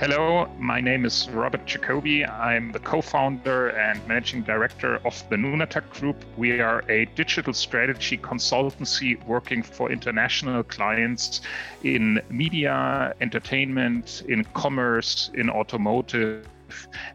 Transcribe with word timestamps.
Hello, 0.00 0.48
my 0.60 0.80
name 0.80 1.04
is 1.04 1.28
Robert 1.30 1.66
Jacobi. 1.66 2.22
I'm 2.24 2.70
the 2.70 2.78
co 2.78 3.00
founder 3.00 3.70
and 3.70 3.98
managing 4.06 4.42
director 4.42 5.00
of 5.04 5.28
the 5.28 5.34
Nunatak 5.34 5.90
Group. 5.90 6.24
We 6.36 6.60
are 6.60 6.84
a 6.88 7.06
digital 7.16 7.52
strategy 7.52 8.16
consultancy 8.16 9.20
working 9.26 9.60
for 9.60 9.90
international 9.90 10.62
clients 10.62 11.40
in 11.82 12.22
media, 12.30 13.12
entertainment, 13.20 14.22
in 14.28 14.44
commerce, 14.54 15.32
in 15.34 15.50
automotive, 15.50 16.46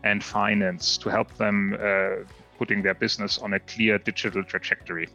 and 0.04 0.22
finance 0.22 0.98
to 0.98 1.08
help 1.08 1.34
them 1.38 1.78
uh, 1.80 2.26
putting 2.58 2.82
their 2.82 2.96
business 2.96 3.38
on 3.38 3.54
a 3.54 3.62
clear 3.62 3.98
digital 3.98 4.44
trajectory. 4.44 5.08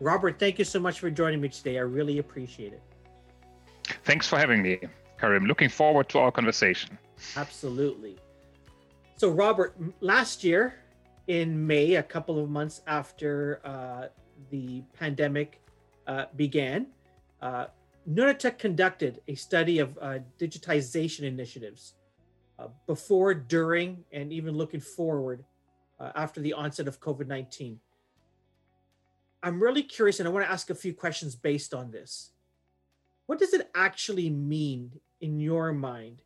Robert, 0.00 0.38
thank 0.38 0.58
you 0.58 0.66
so 0.66 0.80
much 0.80 1.00
for 1.00 1.08
joining 1.08 1.40
me 1.40 1.48
today. 1.48 1.78
I 1.78 1.82
really 1.82 2.18
appreciate 2.18 2.74
it. 2.74 2.82
Thanks 4.04 4.28
for 4.28 4.38
having 4.38 4.60
me. 4.60 4.80
Karim. 5.20 5.44
Looking 5.44 5.68
forward 5.68 6.08
to 6.10 6.18
our 6.18 6.32
conversation. 6.32 6.98
Absolutely. 7.36 8.16
So, 9.16 9.28
Robert, 9.28 9.76
last 10.00 10.42
year 10.42 10.76
in 11.26 11.66
May, 11.66 11.96
a 11.96 12.02
couple 12.02 12.42
of 12.42 12.48
months 12.48 12.80
after 12.86 13.60
uh, 13.64 14.06
the 14.50 14.82
pandemic 14.98 15.60
uh, 16.06 16.24
began, 16.36 16.86
uh, 17.42 17.66
Nunatak 18.10 18.58
conducted 18.58 19.20
a 19.28 19.34
study 19.34 19.78
of 19.78 19.98
uh, 20.00 20.18
digitization 20.38 21.24
initiatives 21.24 21.94
uh, 22.58 22.68
before, 22.86 23.34
during, 23.34 24.02
and 24.12 24.32
even 24.32 24.56
looking 24.56 24.80
forward 24.80 25.44
uh, 26.00 26.12
after 26.14 26.40
the 26.40 26.54
onset 26.54 26.88
of 26.88 26.98
COVID 26.98 27.26
19. 27.26 27.78
I'm 29.42 29.62
really 29.62 29.82
curious, 29.82 30.18
and 30.18 30.28
I 30.28 30.32
want 30.32 30.46
to 30.46 30.50
ask 30.50 30.70
a 30.70 30.74
few 30.74 30.94
questions 30.94 31.36
based 31.36 31.74
on 31.74 31.90
this. 31.90 32.32
What 33.26 33.38
does 33.38 33.52
it 33.52 33.70
actually 33.74 34.30
mean 34.30 34.92
in 35.20 35.40
your 35.40 35.72
mind 35.72 36.22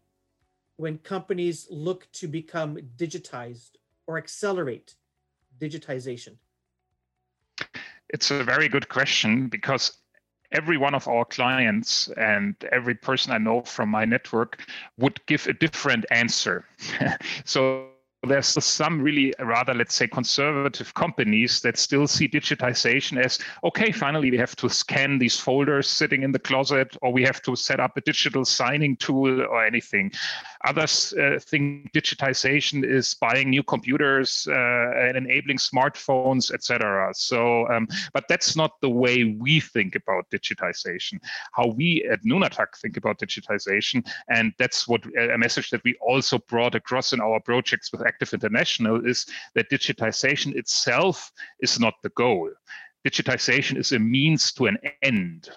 when 0.77 0.99
companies 0.99 1.67
look 1.71 2.11
to 2.13 2.27
become 2.27 2.79
digitized 2.97 3.73
or 4.07 4.19
accelerate 4.19 4.95
digitization? 5.59 6.37
It's 8.09 8.31
a 8.31 8.45
very 8.45 8.69
good 8.69 8.89
question 8.89 9.49
because 9.49 9.99
every 10.53 10.77
one 10.77 10.95
of 10.95 11.09
our 11.09 11.25
clients 11.25 12.09
and 12.17 12.55
every 12.71 12.95
person 12.95 13.33
I 13.33 13.39
know 13.39 13.63
from 13.63 13.89
my 13.89 14.05
network 14.05 14.63
would 14.99 15.25
give 15.27 15.47
a 15.47 15.53
different 15.53 16.07
answer. 16.11 16.65
so 17.45 17.89
there's 18.27 18.47
some 18.65 19.01
really 19.01 19.33
rather 19.41 19.75
let's 19.75 19.95
say 19.95 20.07
conservative 20.07 20.93
companies 20.95 21.61
that 21.61 21.77
still 21.77 22.07
see 22.07 22.29
digitization 22.29 23.23
as 23.23 23.39
okay 23.63 23.93
finally 23.93 24.31
we 24.31 24.37
have 24.37 24.57
to 24.57 24.69
scan 24.69 25.19
these 25.19 25.39
folders 25.39 25.89
sitting 25.89 26.23
in 26.23 26.33
the 26.33 26.39
closet 26.39 26.97
or 27.03 27.13
we 27.13 27.23
have 27.23 27.43
to 27.43 27.55
set 27.57 27.81
up 27.81 27.97
a 27.97 28.01
digital 28.01 28.45
signing 28.45 28.97
tool 28.97 29.43
or 29.43 29.65
anything 29.65 30.11
others 30.65 31.13
uh, 31.15 31.39
think 31.41 31.93
digitization 31.93 32.85
is 32.85 33.15
buying 33.15 33.51
new 33.51 33.63
computers 33.63 34.47
uh, 34.51 34.91
and 34.97 35.17
enabling 35.17 35.59
smartphones 35.59 36.53
etc 36.53 37.11
so 37.15 37.67
um, 37.69 37.87
but 38.13 38.25
that's 38.29 38.57
not 38.57 38.73
the 38.81 38.89
way 38.89 39.37
we 39.39 39.61
think 39.61 39.95
about 39.95 40.25
digitization 40.31 41.19
how 41.53 41.67
we 41.77 42.07
at 42.11 42.23
nunatak 42.25 42.77
think 42.81 42.97
about 42.97 43.19
digitization 43.19 44.07
and 44.29 44.53
that's 44.59 44.89
what 44.89 45.05
a 45.19 45.39
message 45.39 45.71
that 45.71 45.83
we 45.85 45.95
also 46.01 46.39
brought 46.49 46.75
across 46.75 47.13
in 47.13 47.21
our 47.21 47.41
projects 47.41 47.93
with 47.93 48.07
Active 48.07 48.33
International 48.33 49.05
is 49.07 49.27
that 49.55 49.71
digitization 49.71 50.55
itself 50.57 51.31
is 51.61 51.79
not 51.81 51.95
the 52.03 52.11
goal. 52.11 52.51
Digitization 53.07 53.77
is 53.77 53.93
a 53.93 53.99
means 53.99 54.53
to 54.53 54.67
an 54.67 54.79
end. 55.03 55.51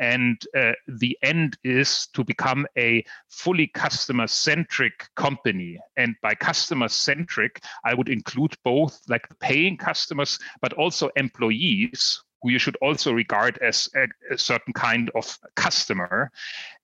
And 0.00 0.42
uh, 0.56 0.72
the 0.88 1.16
end 1.22 1.58
is 1.62 2.08
to 2.14 2.24
become 2.24 2.66
a 2.76 3.04
fully 3.28 3.66
customer 3.68 4.26
centric 4.26 5.08
company. 5.14 5.78
And 5.96 6.16
by 6.22 6.34
customer 6.34 6.88
centric, 6.88 7.62
I 7.84 7.94
would 7.94 8.08
include 8.08 8.54
both 8.64 8.98
like 9.08 9.28
paying 9.40 9.76
customers, 9.76 10.38
but 10.62 10.72
also 10.72 11.10
employees 11.16 12.22
who 12.42 12.50
you 12.50 12.58
should 12.58 12.76
also 12.76 13.12
regard 13.12 13.58
as 13.58 13.88
a, 13.94 14.08
a 14.32 14.38
certain 14.38 14.72
kind 14.72 15.10
of 15.14 15.38
customer. 15.54 16.32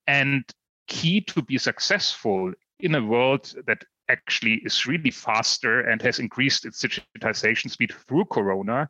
And 0.06 0.44
key 0.87 1.22
to 1.22 1.43
be 1.43 1.59
successful 1.59 2.53
in 2.81 2.94
a 2.94 3.03
world 3.03 3.55
that 3.66 3.82
actually 4.09 4.56
is 4.65 4.87
really 4.87 5.10
faster 5.10 5.81
and 5.81 6.00
has 6.03 6.19
increased 6.19 6.65
its 6.65 6.84
digitization 6.84 7.71
speed 7.71 7.93
through 8.06 8.26
Corona 8.26 8.88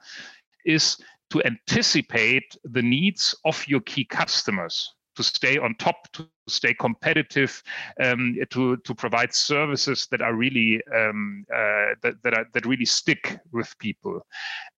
is 0.65 0.99
to 1.31 1.43
anticipate 1.45 2.57
the 2.65 2.83
needs 2.83 3.35
of 3.45 3.67
your 3.69 3.81
key 3.81 4.05
customers 4.05 4.95
to 5.17 5.23
stay 5.23 5.59
on 5.59 5.75
top, 5.77 6.13
to 6.13 6.29
stay 6.47 6.75
competitive, 6.75 7.63
um, 8.01 8.37
to 8.51 8.77
to 8.77 8.95
provide 8.95 9.35
services 9.35 10.07
that 10.11 10.21
are 10.21 10.35
really 10.35 10.81
um, 10.95 11.45
uh, 11.53 11.95
that 12.03 12.15
that, 12.23 12.35
are, 12.35 12.47
that 12.53 12.67
really 12.67 12.85
stick 12.85 13.39
with 13.53 13.75
people. 13.79 14.21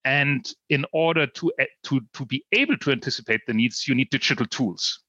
And 0.05 0.49
in 0.71 0.85
order 0.93 1.27
to 1.27 1.53
to 1.85 2.01
to 2.15 2.25
be 2.25 2.45
able 2.53 2.79
to 2.79 2.93
anticipate 2.93 3.41
the 3.47 3.55
needs, 3.55 3.87
you 3.87 3.95
need 3.95 4.11
digital 4.11 4.47
tools 4.47 5.01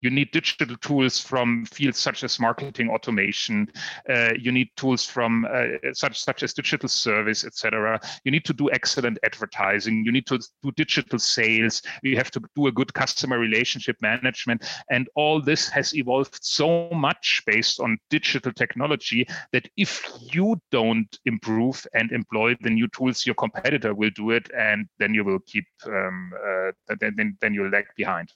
you 0.00 0.10
need 0.10 0.30
digital 0.30 0.76
tools 0.78 1.18
from 1.18 1.64
fields 1.66 1.98
such 1.98 2.24
as 2.24 2.40
marketing 2.40 2.90
automation. 2.90 3.70
Uh, 4.08 4.30
you 4.38 4.52
need 4.52 4.68
tools 4.76 5.04
from 5.04 5.46
uh, 5.52 5.92
such 5.92 6.20
such 6.20 6.42
as 6.42 6.54
digital 6.54 6.88
service, 6.88 7.44
etc. 7.44 8.00
You 8.24 8.32
need 8.32 8.44
to 8.46 8.52
do 8.52 8.70
excellent 8.70 9.18
advertising. 9.24 10.04
You 10.04 10.12
need 10.12 10.26
to 10.28 10.38
do 10.62 10.72
digital 10.76 11.18
sales. 11.18 11.82
You 12.02 12.16
have 12.16 12.30
to 12.32 12.40
do 12.56 12.66
a 12.66 12.72
good 12.72 12.92
customer 12.94 13.38
relationship 13.38 13.96
management, 14.00 14.64
and 14.90 15.08
all 15.14 15.40
this 15.40 15.68
has 15.68 15.94
evolved 15.94 16.38
so 16.42 16.88
much 16.90 17.42
based 17.46 17.80
on 17.80 17.98
digital 18.08 18.52
technology 18.52 19.26
that 19.52 19.68
if 19.76 20.02
you 20.32 20.60
don't 20.70 21.18
improve 21.26 21.86
and 21.94 22.10
employ 22.12 22.56
the 22.60 22.70
new 22.70 22.88
tools, 22.88 23.26
your 23.26 23.34
competitor 23.34 23.94
will 23.94 24.10
do 24.14 24.30
it, 24.30 24.50
and 24.56 24.86
then 24.98 25.14
you 25.14 25.24
will 25.24 25.40
keep 25.46 25.66
um, 25.86 26.32
uh, 26.34 26.94
then, 27.00 27.14
then 27.16 27.36
then 27.40 27.54
you'll 27.54 27.70
lag 27.70 27.86
behind 27.96 28.32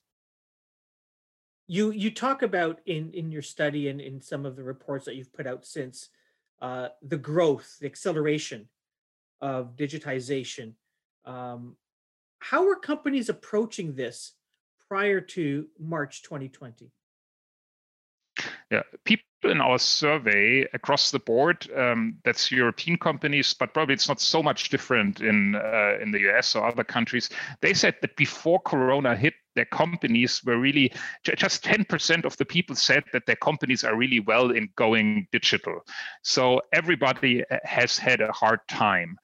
you 1.67 1.91
you 1.91 2.11
talk 2.11 2.43
about 2.43 2.81
in 2.87 3.13
in 3.13 3.31
your 3.31 3.43
study 3.43 3.89
and 3.89 4.01
in 4.01 4.21
some 4.21 4.45
of 4.45 4.57
the 4.57 4.63
reports 4.63 5.05
that 5.07 5.17
you've 5.17 5.33
put 5.33 5.47
out 5.47 5.65
since 5.65 6.11
uh, 6.61 6.89
the 7.03 7.17
growth, 7.17 7.79
the 7.81 7.87
acceleration 7.87 8.69
of 9.41 9.77
digitization. 9.77 10.73
Um, 11.25 11.77
how 12.39 12.67
were 12.67 12.77
companies 12.77 13.29
approaching 13.29 13.95
this 13.95 14.33
prior 14.89 15.21
to 15.21 15.67
March 15.79 16.23
2020? 16.23 16.91
Yeah, 18.75 18.83
people 19.05 19.25
in 19.45 19.61
our 19.61 19.79
survey 19.79 20.67
across 20.73 21.13
the 21.13 21.21
board, 21.21 21.71
um, 21.77 22.17
that's 22.25 22.51
European 22.51 22.99
companies, 22.99 23.55
but 23.55 23.73
probably 23.73 23.95
it's 23.95 24.09
not 24.09 24.21
so 24.21 24.43
much 24.43 24.69
different 24.69 25.21
in 25.21 25.55
uh, 25.55 25.97
in 26.03 26.11
the 26.11 26.29
US 26.31 26.57
or 26.57 26.67
other 26.67 26.83
countries. 26.83 27.31
They 27.61 27.73
said 27.73 27.95
that 28.01 28.17
before 28.17 28.59
Corona 28.61 29.15
hit, 29.15 29.35
their 29.55 29.67
companies 29.67 30.43
were 30.45 30.59
really 30.59 30.93
just 31.23 31.63
10% 31.63 32.25
of 32.25 32.37
the 32.37 32.45
people 32.45 32.75
said 32.75 33.05
that 33.13 33.27
their 33.27 33.37
companies 33.37 33.85
are 33.85 33.97
really 33.97 34.19
well 34.19 34.51
in 34.51 34.69
going 34.75 35.29
digital. 35.31 35.83
So 36.23 36.61
everybody 36.73 37.45
uh, 37.49 37.59
has 37.63 37.97
had 37.97 38.21
a 38.21 38.33
hard 38.33 38.59
time. 38.69 39.17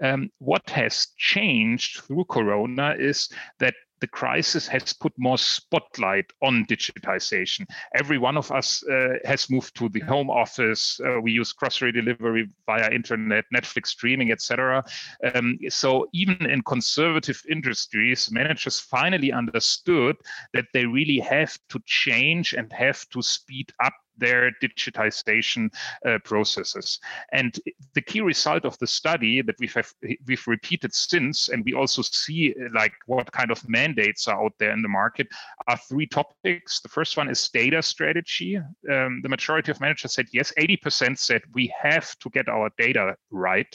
Um, 0.00 0.30
what 0.38 0.70
has 0.70 1.08
changed 1.18 2.02
through 2.02 2.26
Corona 2.26 2.94
is 2.96 3.28
that 3.58 3.74
the 4.02 4.08
crisis 4.08 4.66
has 4.66 4.92
put 4.92 5.12
more 5.16 5.38
spotlight 5.38 6.26
on 6.42 6.66
digitization. 6.66 7.64
Every 7.94 8.18
one 8.18 8.36
of 8.36 8.50
us 8.50 8.82
uh, 8.82 9.14
has 9.24 9.48
moved 9.48 9.76
to 9.76 9.88
the 9.88 10.00
home 10.00 10.28
office. 10.28 11.00
Uh, 11.00 11.20
we 11.20 11.30
use 11.30 11.52
grocery 11.52 11.92
delivery 11.92 12.48
via 12.66 12.90
internet, 12.90 13.44
Netflix 13.54 13.86
streaming, 13.86 14.32
etc. 14.32 14.84
Um, 15.32 15.56
so 15.68 16.08
even 16.12 16.50
in 16.50 16.62
conservative 16.62 17.40
industries, 17.48 18.28
managers 18.32 18.80
finally 18.80 19.32
understood 19.32 20.16
that 20.52 20.66
they 20.74 20.84
really 20.84 21.20
have 21.20 21.56
to 21.68 21.80
change 21.86 22.54
and 22.54 22.72
have 22.72 23.08
to 23.10 23.22
speed 23.22 23.72
up 23.84 23.94
their 24.16 24.52
digitization 24.62 25.72
uh, 26.06 26.18
processes. 26.24 26.98
And 27.32 27.58
the 27.94 28.02
key 28.02 28.20
result 28.20 28.64
of 28.64 28.78
the 28.78 28.86
study 28.86 29.42
that 29.42 29.56
we've 29.58 29.74
have, 29.74 29.92
we've 30.26 30.46
repeated 30.46 30.94
since, 30.94 31.48
and 31.48 31.64
we 31.64 31.74
also 31.74 32.02
see 32.02 32.54
uh, 32.54 32.68
like 32.74 32.92
what 33.06 33.30
kind 33.32 33.50
of 33.50 33.68
mandates 33.68 34.28
are 34.28 34.44
out 34.44 34.52
there 34.58 34.72
in 34.72 34.82
the 34.82 34.88
market, 34.88 35.28
are 35.68 35.78
three 35.88 36.06
topics. 36.06 36.80
The 36.80 36.88
first 36.88 37.16
one 37.16 37.28
is 37.28 37.48
data 37.48 37.82
strategy. 37.82 38.56
Um, 38.90 39.20
the 39.22 39.28
majority 39.28 39.70
of 39.70 39.80
managers 39.80 40.14
said 40.14 40.26
yes. 40.32 40.52
80% 40.58 41.18
said 41.18 41.42
we 41.54 41.72
have 41.80 42.18
to 42.18 42.30
get 42.30 42.48
our 42.48 42.70
data 42.78 43.16
right. 43.30 43.74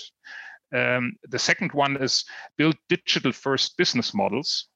Um, 0.74 1.16
the 1.30 1.40
second 1.40 1.72
one 1.72 1.95
is 1.98 2.25
build 2.57 2.75
digital 2.90 3.31
first 3.31 3.78
business 3.78 4.13
models 4.13 4.68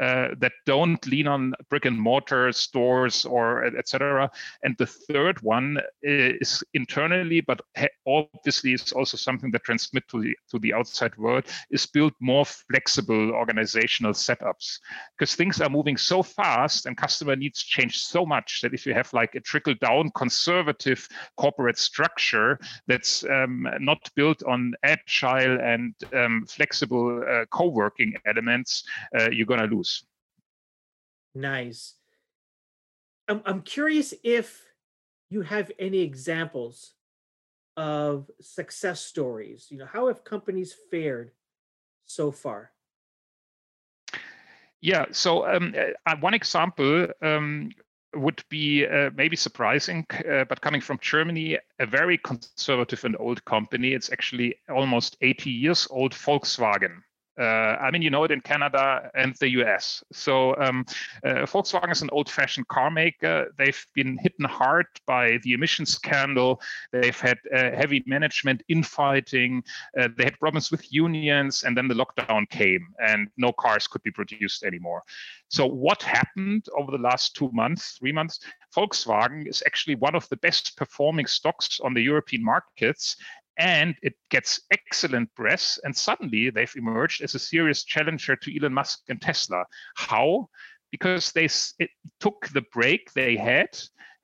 uh, 0.00 0.28
that 0.38 0.52
don't 0.66 1.04
lean 1.06 1.26
on 1.26 1.54
brick 1.68 1.84
and 1.84 1.98
mortar 1.98 2.52
stores 2.52 3.24
or 3.24 3.64
etc. 3.64 4.30
And 4.62 4.76
the 4.78 4.86
third 4.86 5.40
one 5.42 5.78
is 6.02 6.62
internally, 6.74 7.40
but 7.40 7.60
obviously 8.06 8.72
is 8.72 8.92
also 8.92 9.16
something 9.16 9.50
that 9.50 9.64
transmit 9.64 10.08
to 10.08 10.20
the 10.20 10.36
to 10.50 10.58
the 10.58 10.72
outside 10.72 11.16
world 11.16 11.44
is 11.70 11.86
build 11.86 12.12
more 12.20 12.44
flexible 12.44 13.32
organizational 13.32 14.12
setups 14.12 14.78
because 15.16 15.34
things 15.34 15.60
are 15.60 15.70
moving 15.70 15.96
so 15.96 16.22
fast 16.22 16.86
and 16.86 16.96
customer 16.96 17.36
needs 17.36 17.62
change 17.62 17.98
so 17.98 18.24
much 18.24 18.60
that 18.62 18.74
if 18.74 18.86
you 18.86 18.94
have 18.94 19.12
like 19.12 19.34
a 19.34 19.40
trickle 19.40 19.74
down 19.80 20.10
conservative 20.14 21.08
corporate 21.36 21.78
structure 21.78 22.58
that's 22.86 23.24
um, 23.24 23.66
not 23.80 24.08
built 24.14 24.42
on 24.44 24.74
agile 24.82 25.60
and 25.60 25.94
um, 26.14 26.44
flexible 26.48 27.22
uh, 27.28 27.44
co-working 27.50 28.14
elements, 28.26 28.84
uh, 29.18 29.28
you're 29.30 29.46
going 29.46 29.60
to 29.60 29.74
lose. 29.74 29.91
Nice. 31.34 31.94
I'm, 33.28 33.42
I'm 33.44 33.62
curious 33.62 34.12
if 34.22 34.62
you 35.30 35.42
have 35.42 35.70
any 35.78 36.00
examples 36.00 36.92
of 37.76 38.30
success 38.40 39.00
stories. 39.00 39.68
You 39.70 39.78
know, 39.78 39.86
how 39.86 40.08
have 40.08 40.24
companies 40.24 40.74
fared 40.90 41.32
so 42.04 42.30
far? 42.30 42.72
Yeah, 44.80 45.06
so 45.12 45.46
um, 45.46 45.74
uh, 46.06 46.16
one 46.16 46.34
example 46.34 47.06
um, 47.22 47.70
would 48.14 48.42
be 48.50 48.84
uh, 48.84 49.10
maybe 49.14 49.36
surprising, 49.36 50.04
uh, 50.28 50.44
but 50.44 50.60
coming 50.60 50.80
from 50.80 50.98
Germany, 51.00 51.56
a 51.78 51.86
very 51.86 52.18
conservative 52.18 53.04
and 53.04 53.16
old 53.18 53.44
company. 53.44 53.92
It's 53.94 54.10
actually 54.10 54.56
almost 54.68 55.16
80 55.20 55.50
years 55.50 55.86
old, 55.88 56.12
Volkswagen. 56.12 57.02
Uh, 57.38 57.76
I 57.80 57.90
mean, 57.90 58.02
you 58.02 58.10
know 58.10 58.24
it 58.24 58.30
in 58.30 58.40
Canada 58.40 59.10
and 59.14 59.34
the 59.36 59.48
US. 59.60 60.04
So 60.12 60.54
um, 60.56 60.84
uh, 61.24 61.46
Volkswagen 61.46 61.90
is 61.90 62.02
an 62.02 62.10
old-fashioned 62.12 62.68
car 62.68 62.90
maker. 62.90 63.52
They've 63.56 63.86
been 63.94 64.18
hit 64.18 64.34
hard 64.42 64.86
by 65.06 65.38
the 65.42 65.52
emission 65.52 65.86
scandal. 65.86 66.60
They've 66.92 67.18
had 67.18 67.38
uh, 67.54 67.70
heavy 67.70 68.02
management 68.06 68.62
infighting. 68.68 69.62
Uh, 69.98 70.08
they 70.16 70.24
had 70.24 70.38
problems 70.38 70.70
with 70.70 70.92
unions, 70.92 71.62
and 71.62 71.76
then 71.76 71.88
the 71.88 71.94
lockdown 71.94 72.48
came, 72.50 72.86
and 72.98 73.28
no 73.36 73.52
cars 73.52 73.86
could 73.86 74.02
be 74.02 74.10
produced 74.10 74.64
anymore. 74.64 75.02
So 75.48 75.66
what 75.66 76.02
happened 76.02 76.66
over 76.76 76.90
the 76.90 77.02
last 77.02 77.34
two 77.36 77.50
months, 77.52 77.98
three 77.98 78.12
months? 78.12 78.40
Volkswagen 78.74 79.46
is 79.46 79.62
actually 79.66 79.96
one 79.96 80.14
of 80.14 80.26
the 80.30 80.36
best 80.36 80.76
performing 80.76 81.26
stocks 81.26 81.78
on 81.80 81.92
the 81.92 82.00
European 82.00 82.42
markets, 82.42 83.16
and 83.58 83.94
it 84.02 84.14
gets 84.30 84.60
excellent 84.70 85.34
press 85.34 85.78
and 85.84 85.96
suddenly 85.96 86.50
they've 86.50 86.74
emerged 86.76 87.22
as 87.22 87.34
a 87.34 87.38
serious 87.38 87.84
challenger 87.84 88.36
to 88.36 88.56
elon 88.56 88.74
musk 88.74 89.00
and 89.08 89.20
tesla. 89.20 89.64
How? 89.96 90.48
Because 90.90 91.32
they 91.32 91.48
took 92.20 92.48
the 92.52 92.64
break 92.72 93.12
they 93.12 93.36
had 93.36 93.68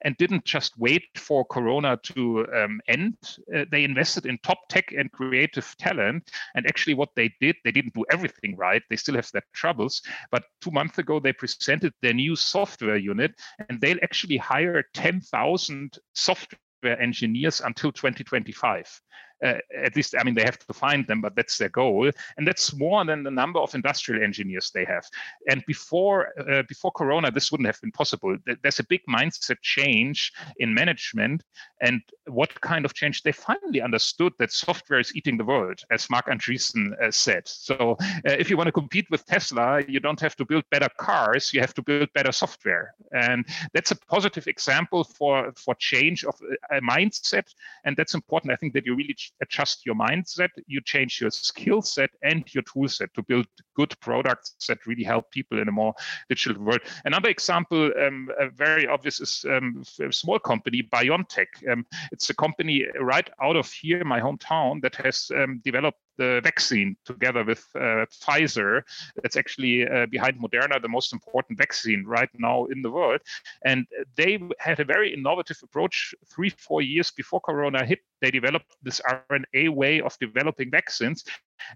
and 0.02 0.16
didn't 0.16 0.44
just 0.44 0.78
wait 0.78 1.04
for 1.16 1.44
corona 1.44 1.98
to 2.02 2.46
um, 2.54 2.80
end. 2.88 3.16
Uh, 3.54 3.64
they 3.70 3.84
invested 3.84 4.26
in 4.26 4.38
top 4.42 4.58
tech 4.68 4.92
and 4.92 5.10
creative 5.12 5.74
talent 5.78 6.30
and 6.54 6.66
actually 6.66 6.94
what 6.94 7.08
they 7.16 7.32
did 7.40 7.56
they 7.64 7.72
didn't 7.72 7.94
do 7.94 8.04
everything 8.10 8.56
right. 8.56 8.82
They 8.88 8.96
still 8.96 9.16
have 9.16 9.30
their 9.32 9.42
troubles 9.54 10.02
but 10.30 10.44
two 10.60 10.70
months 10.70 10.98
ago 10.98 11.20
they 11.20 11.32
presented 11.32 11.92
their 12.02 12.14
new 12.14 12.36
software 12.36 12.96
unit 12.96 13.32
and 13.68 13.80
they'll 13.80 14.02
actually 14.02 14.36
hire 14.36 14.84
10000 14.94 15.98
software 16.14 16.58
engineers 16.84 17.60
until 17.60 17.92
2025 17.92 19.00
uh, 19.44 19.54
at 19.84 19.94
least 19.96 20.14
i 20.18 20.24
mean 20.24 20.34
they 20.34 20.42
have 20.42 20.58
to 20.58 20.72
find 20.72 21.06
them 21.06 21.20
but 21.20 21.34
that's 21.36 21.58
their 21.58 21.68
goal. 21.68 22.10
And 22.36 22.46
that's 22.46 22.74
more 22.74 23.04
than 23.04 23.22
the 23.22 23.30
number 23.30 23.60
of 23.60 23.74
industrial 23.74 24.22
engineers 24.22 24.70
they 24.74 24.84
have. 24.84 25.04
And 25.50 25.62
before 25.66 26.28
uh, 26.38 26.62
before 26.68 26.92
corona 26.92 27.30
this 27.30 27.50
wouldn't 27.50 27.66
have 27.66 27.80
been 27.80 27.92
possible. 27.92 28.36
There's 28.62 28.80
a 28.80 28.84
big 28.84 29.02
mindset 29.08 29.58
change 29.62 30.32
in 30.58 30.74
management. 30.74 31.44
And 31.80 32.00
what 32.26 32.60
kind 32.60 32.84
of 32.84 32.94
change? 32.94 33.22
They 33.22 33.32
finally 33.32 33.80
understood 33.80 34.32
that 34.38 34.52
software 34.52 35.00
is 35.00 35.14
eating 35.14 35.36
the 35.36 35.44
world 35.44 35.80
as 35.90 36.10
marc 36.10 36.26
andreessen 36.26 36.84
uh, 37.02 37.10
said. 37.10 37.46
So 37.46 37.96
uh, 38.00 38.36
if 38.42 38.50
you 38.50 38.56
want 38.56 38.68
to 38.68 38.72
compete 38.72 39.06
with 39.10 39.26
tesla 39.26 39.82
you 39.88 40.00
don't 40.00 40.20
have 40.20 40.36
to 40.36 40.44
build 40.44 40.64
better 40.70 40.88
cars 40.98 41.52
you 41.52 41.60
have 41.60 41.74
to 41.74 41.82
build 41.82 42.08
better 42.14 42.32
software. 42.32 42.94
And 43.12 43.46
that's 43.74 43.90
a 43.90 43.96
positive 43.96 44.46
example 44.46 45.04
for 45.04 45.52
for 45.56 45.74
change 45.74 46.24
of 46.24 46.34
a 46.70 46.80
mindset. 46.80 47.46
And 47.84 47.96
that's 47.96 48.14
important 48.14 48.52
i 48.52 48.56
think 48.56 48.72
that 48.74 48.86
you 48.86 48.94
really 48.94 49.16
adjust 49.42 49.86
your 49.86 49.94
mindset, 49.94 50.48
you 50.66 50.80
change 50.80 51.20
your 51.20 51.30
skill 51.30 51.82
set 51.82 52.10
and 52.22 52.44
your 52.54 52.62
tool 52.62 52.88
set 52.88 53.12
to 53.14 53.22
build 53.22 53.46
good 53.74 53.94
products 54.00 54.54
that 54.68 54.86
really 54.86 55.04
help 55.04 55.30
people 55.30 55.60
in 55.60 55.68
a 55.68 55.72
more 55.72 55.94
digital 56.28 56.62
world. 56.62 56.80
Another 57.04 57.28
example, 57.28 57.90
um, 58.00 58.28
very 58.54 58.86
obvious, 58.86 59.20
is 59.20 59.44
um, 59.48 59.82
a 60.00 60.12
small 60.12 60.38
company, 60.38 60.88
BioNTech. 60.92 61.70
Um, 61.70 61.86
it's 62.12 62.30
a 62.30 62.34
company 62.34 62.86
right 63.00 63.28
out 63.42 63.56
of 63.56 63.70
here, 63.70 64.04
my 64.04 64.20
hometown, 64.20 64.82
that 64.82 64.96
has 64.96 65.30
um, 65.36 65.60
developed 65.64 65.98
the 66.18 66.40
vaccine 66.42 66.96
together 67.04 67.44
with 67.44 67.64
uh, 67.74 68.04
Pfizer. 68.20 68.82
That's 69.22 69.36
actually 69.36 69.88
uh, 69.88 70.06
behind 70.06 70.38
Moderna, 70.40 70.82
the 70.82 70.88
most 70.88 71.12
important 71.12 71.58
vaccine 71.58 72.04
right 72.04 72.28
now 72.38 72.66
in 72.66 72.82
the 72.82 72.90
world. 72.90 73.20
And 73.64 73.86
they 74.16 74.40
had 74.58 74.80
a 74.80 74.84
very 74.84 75.14
innovative 75.14 75.58
approach 75.62 76.14
three, 76.30 76.50
four 76.50 76.82
years 76.82 77.10
before 77.10 77.40
Corona 77.40 77.84
hit. 77.84 78.00
They 78.20 78.30
developed 78.30 78.76
this 78.82 79.00
RNA 79.30 79.70
way 79.70 80.00
of 80.00 80.18
developing 80.18 80.70
vaccines. 80.70 81.24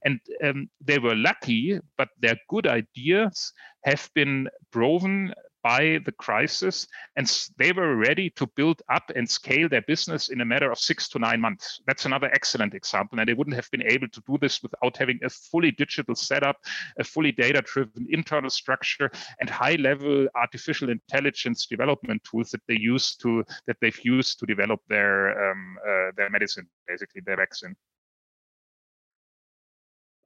And 0.04 0.20
um, 0.44 0.68
they 0.80 0.98
were 0.98 1.16
lucky, 1.16 1.78
but 1.96 2.08
their 2.20 2.36
good 2.48 2.66
ideas 2.66 3.52
have 3.84 4.08
been 4.14 4.48
proven 4.70 5.34
by 5.62 6.00
the 6.04 6.12
crisis, 6.12 6.86
and 7.16 7.26
they 7.56 7.72
were 7.72 7.96
ready 7.96 8.30
to 8.30 8.46
build 8.56 8.82
up 8.90 9.10
and 9.14 9.28
scale 9.28 9.68
their 9.68 9.82
business 9.82 10.28
in 10.28 10.40
a 10.40 10.44
matter 10.44 10.70
of 10.70 10.78
six 10.78 11.08
to 11.10 11.18
nine 11.18 11.40
months. 11.40 11.80
That's 11.86 12.04
another 12.04 12.30
excellent 12.32 12.74
example. 12.74 13.18
And 13.18 13.28
they 13.28 13.34
wouldn't 13.34 13.56
have 13.56 13.70
been 13.70 13.82
able 13.82 14.08
to 14.08 14.22
do 14.26 14.38
this 14.40 14.62
without 14.62 14.96
having 14.96 15.20
a 15.22 15.30
fully 15.30 15.70
digital 15.70 16.14
setup, 16.14 16.56
a 16.98 17.04
fully 17.04 17.32
data 17.32 17.62
driven 17.62 18.06
internal 18.10 18.50
structure, 18.50 19.10
and 19.40 19.48
high 19.48 19.76
level 19.76 20.26
artificial 20.34 20.90
intelligence 20.90 21.66
development 21.66 22.22
tools 22.24 22.50
that 22.50 22.62
they 22.68 22.78
use 22.78 23.16
to 23.16 23.44
that 23.66 23.76
they've 23.80 24.04
used 24.04 24.38
to 24.40 24.46
develop 24.46 24.80
their 24.88 25.50
um, 25.50 25.76
uh, 25.86 26.10
their 26.16 26.30
medicine, 26.30 26.66
basically 26.88 27.22
their 27.24 27.36
vaccine. 27.36 27.74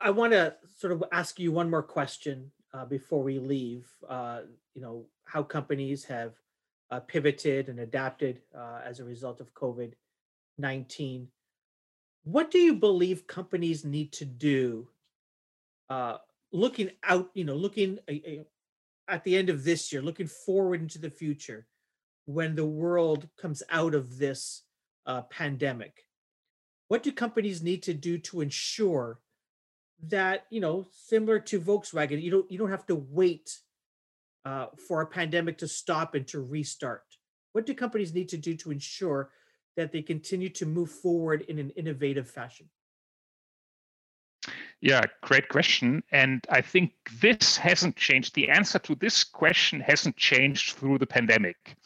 I 0.00 0.11
want 0.11 0.32
to 0.32 0.55
sort 0.77 0.93
of 0.93 1.05
ask 1.11 1.39
you 1.39 1.53
one 1.53 1.71
more 1.71 1.82
question 1.82 2.53
uh, 2.76 2.84
before 2.84 3.23
we 3.23 3.38
leave. 3.38 3.87
Uh, 4.08 4.40
you 4.75 4.82
know, 4.82 5.06
how 5.25 5.43
companies 5.43 6.05
have 6.05 6.34
uh, 6.90 7.00
pivoted 7.00 7.69
and 7.69 7.81
adapted 7.81 8.40
uh, 8.56 8.81
as 8.84 9.00
a 9.00 9.05
result 9.05 9.40
of 9.40 9.55
COVID 9.55 9.93
19. 10.58 11.28
What 12.25 12.50
do 12.50 12.58
you 12.58 12.75
believe 12.75 13.26
companies 13.26 13.84
need 13.84 14.12
to 14.12 14.25
do 14.25 14.88
uh, 15.90 16.19
looking 16.52 16.90
out, 17.05 17.31
you 17.34 17.44
know, 17.44 17.55
looking 17.55 17.99
at 19.08 19.22
the 19.25 19.37
end 19.37 19.50
of 19.50 19.64
this 19.64 19.93
year, 19.93 20.02
looking 20.02 20.27
forward 20.27 20.81
into 20.81 20.98
the 20.98 21.10
future 21.10 21.67
when 22.24 22.56
the 22.56 22.65
world 22.65 23.29
comes 23.41 23.62
out 23.70 23.94
of 23.94 24.19
this 24.19 24.62
uh, 25.06 25.22
pandemic? 25.22 26.06
What 26.89 27.03
do 27.03 27.12
companies 27.12 27.62
need 27.62 27.82
to 27.84 27.94
do 27.94 28.19
to 28.19 28.41
ensure 28.41 29.20
that, 30.08 30.46
you 30.50 30.60
know, 30.60 30.86
similar 30.93 31.38
to 31.41 31.60
Volkswagen, 31.60 32.22
you 32.22 32.31
don't 32.31 32.50
you 32.50 32.58
don't 32.58 32.70
have 32.70 32.86
to 32.86 32.94
wait 32.94 33.58
uh, 34.44 34.67
for 34.86 35.00
a 35.00 35.06
pandemic 35.06 35.58
to 35.58 35.69
stop 35.69 36.15
and 36.15 36.26
to 36.29 36.41
restart? 36.41 37.05
What 37.53 37.67
do 37.67 37.74
companies 37.74 38.15
need 38.15 38.29
to 38.31 38.36
do 38.36 38.55
to 38.56 38.70
ensure 38.70 39.31
that 39.76 39.93
they 39.93 40.03
continue 40.03 40.50
to 40.50 40.67
move 40.67 40.91
forward 40.91 41.43
in 41.43 41.58
an 41.58 41.70
innovative 41.70 42.31
fashion? 42.31 42.69
Yeah, 44.83 45.01
great 45.23 45.49
question. 45.49 46.03
And 46.13 46.45
I 46.51 46.61
think 46.61 46.93
this 47.21 47.56
hasn't 47.56 47.97
changed. 47.97 48.35
The 48.35 48.51
answer 48.51 48.79
to 48.81 48.95
this 48.95 49.25
question 49.25 49.81
hasn't 49.81 50.17
changed 50.17 50.77
through 50.77 50.99
the 50.99 51.06
pandemic. 51.06 51.77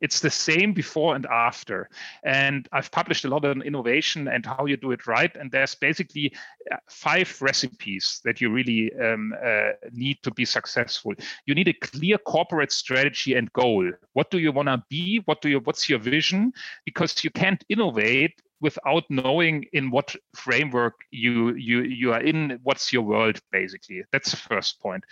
It's 0.00 0.18
the 0.18 0.30
same 0.30 0.72
before 0.72 1.14
and 1.14 1.26
after. 1.26 1.88
And 2.24 2.68
I've 2.72 2.90
published 2.90 3.24
a 3.24 3.28
lot 3.28 3.44
on 3.44 3.62
innovation 3.62 4.26
and 4.26 4.44
how 4.44 4.66
you 4.66 4.76
do 4.76 4.90
it 4.90 5.06
right. 5.06 5.34
And 5.36 5.50
there's 5.52 5.76
basically 5.76 6.34
uh, 6.72 6.76
five 6.88 7.40
recipes 7.40 8.20
that 8.24 8.40
you 8.40 8.50
really 8.50 8.92
um, 9.00 9.32
uh, 9.44 9.70
need 9.92 10.18
to 10.24 10.32
be 10.32 10.44
successful. 10.44 11.14
You 11.46 11.54
need 11.54 11.68
a 11.68 11.72
clear 11.74 12.18
corporate 12.18 12.72
strategy 12.72 13.34
and 13.34 13.52
goal. 13.52 13.88
What 14.14 14.32
do 14.32 14.38
you 14.38 14.50
want 14.50 14.68
to 14.68 14.82
be? 14.88 15.22
What 15.24 15.40
do 15.40 15.48
you? 15.48 15.60
What's 15.60 15.88
your 15.88 16.00
vision? 16.00 16.52
Because 16.84 17.22
you 17.22 17.30
can't 17.30 17.64
innovate 17.68 18.42
without 18.60 19.04
knowing 19.10 19.64
in 19.72 19.90
what 19.90 20.14
framework 20.34 20.94
you 21.10 21.54
you 21.54 21.82
you 21.82 22.12
are 22.12 22.22
in 22.22 22.58
what's 22.62 22.92
your 22.92 23.02
world 23.02 23.38
basically 23.50 24.02
that's 24.12 24.30
the 24.30 24.36
first 24.36 24.80
point 24.80 25.04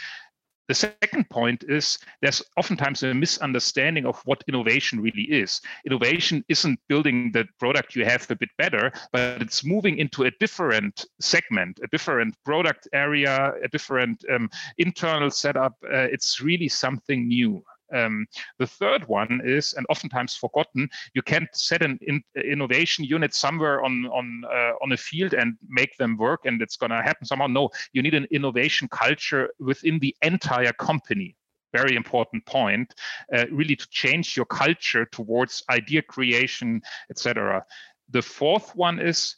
the 0.68 0.74
second 0.74 1.30
point 1.30 1.64
is 1.66 1.98
there's 2.20 2.42
oftentimes 2.58 3.02
a 3.02 3.14
misunderstanding 3.14 4.04
of 4.04 4.20
what 4.26 4.44
innovation 4.48 5.00
really 5.00 5.22
is. 5.22 5.62
Innovation 5.86 6.44
isn't 6.50 6.78
building 6.88 7.32
the 7.32 7.46
product 7.58 7.96
you 7.96 8.04
have 8.04 8.30
a 8.30 8.36
bit 8.36 8.50
better, 8.58 8.92
but 9.10 9.40
it's 9.40 9.64
moving 9.64 9.96
into 9.96 10.24
a 10.24 10.30
different 10.40 11.06
segment, 11.20 11.80
a 11.82 11.86
different 11.86 12.34
product 12.44 12.86
area, 12.92 13.54
a 13.64 13.68
different 13.68 14.22
um, 14.30 14.50
internal 14.76 15.30
setup. 15.30 15.74
Uh, 15.84 16.06
it's 16.12 16.42
really 16.42 16.68
something 16.68 17.26
new. 17.26 17.64
Um, 17.92 18.26
the 18.58 18.66
third 18.66 19.06
one 19.08 19.40
is, 19.44 19.74
and 19.74 19.86
oftentimes 19.88 20.34
forgotten, 20.34 20.88
you 21.14 21.22
can't 21.22 21.48
set 21.54 21.82
an 21.82 21.98
in, 22.02 22.22
innovation 22.44 23.04
unit 23.04 23.34
somewhere 23.34 23.82
on 23.84 24.06
on 24.06 24.42
uh, 24.44 24.72
on 24.82 24.92
a 24.92 24.96
field 24.96 25.34
and 25.34 25.56
make 25.68 25.96
them 25.96 26.16
work, 26.16 26.40
and 26.44 26.60
it's 26.62 26.76
going 26.76 26.90
to 26.90 27.02
happen 27.02 27.26
somehow. 27.26 27.46
No, 27.46 27.70
you 27.92 28.02
need 28.02 28.14
an 28.14 28.26
innovation 28.30 28.88
culture 28.88 29.50
within 29.58 29.98
the 29.98 30.14
entire 30.22 30.72
company. 30.72 31.36
Very 31.72 31.96
important 31.96 32.46
point. 32.46 32.94
Uh, 33.34 33.44
really, 33.50 33.76
to 33.76 33.86
change 33.90 34.36
your 34.36 34.46
culture 34.46 35.04
towards 35.06 35.62
idea 35.70 36.02
creation, 36.02 36.80
etc. 37.10 37.62
The 38.10 38.22
fourth 38.22 38.74
one 38.74 38.98
is 38.98 39.36